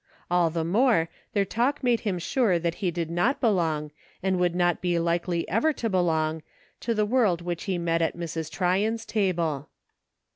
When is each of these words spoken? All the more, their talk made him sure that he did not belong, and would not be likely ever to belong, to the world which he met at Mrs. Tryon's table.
All 0.31 0.49
the 0.49 0.63
more, 0.63 1.09
their 1.33 1.45
talk 1.45 1.83
made 1.83 1.99
him 1.99 2.17
sure 2.17 2.57
that 2.57 2.73
he 2.81 2.89
did 2.89 3.11
not 3.11 3.39
belong, 3.39 3.91
and 4.23 4.39
would 4.39 4.55
not 4.55 4.81
be 4.81 4.97
likely 4.97 5.47
ever 5.47 5.71
to 5.73 5.91
belong, 5.91 6.41
to 6.79 6.95
the 6.95 7.05
world 7.05 7.43
which 7.43 7.65
he 7.65 7.77
met 7.77 8.01
at 8.01 8.17
Mrs. 8.17 8.49
Tryon's 8.49 9.05
table. 9.05 9.69